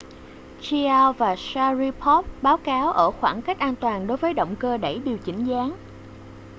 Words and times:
chiao 0.61 1.13
và 1.13 1.35
sharipov 1.35 2.25
báo 2.41 2.57
cáo 2.57 2.91
ở 2.91 3.11
khoảng 3.11 3.41
cách 3.41 3.59
an 3.59 3.75
toàn 3.81 4.07
đối 4.07 4.17
với 4.17 4.33
động 4.33 4.55
cơ 4.59 4.77
đẩy 4.77 4.99
điều 4.99 5.17
chỉnh 5.17 5.43
dáng 5.45 5.77